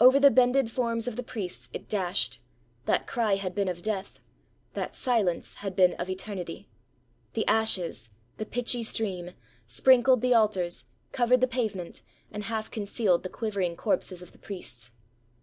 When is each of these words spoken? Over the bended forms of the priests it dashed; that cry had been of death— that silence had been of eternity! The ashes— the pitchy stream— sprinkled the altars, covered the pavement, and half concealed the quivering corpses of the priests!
Over 0.00 0.18
the 0.18 0.30
bended 0.30 0.70
forms 0.70 1.06
of 1.06 1.16
the 1.16 1.22
priests 1.22 1.68
it 1.74 1.90
dashed; 1.90 2.40
that 2.86 3.06
cry 3.06 3.34
had 3.34 3.54
been 3.54 3.68
of 3.68 3.82
death— 3.82 4.18
that 4.72 4.94
silence 4.94 5.56
had 5.56 5.76
been 5.76 5.92
of 5.96 6.08
eternity! 6.08 6.70
The 7.34 7.46
ashes— 7.46 8.08
the 8.38 8.46
pitchy 8.46 8.82
stream— 8.82 9.32
sprinkled 9.66 10.22
the 10.22 10.32
altars, 10.32 10.86
covered 11.12 11.42
the 11.42 11.46
pavement, 11.48 12.00
and 12.32 12.44
half 12.44 12.70
concealed 12.70 13.24
the 13.24 13.28
quivering 13.28 13.76
corpses 13.76 14.22
of 14.22 14.32
the 14.32 14.38
priests! 14.38 14.90